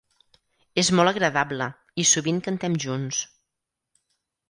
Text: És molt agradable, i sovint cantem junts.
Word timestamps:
És 0.83 0.89
molt 0.99 1.11
agradable, 1.11 1.69
i 2.03 2.07
sovint 2.15 2.43
cantem 2.49 2.81
junts. 2.89 3.25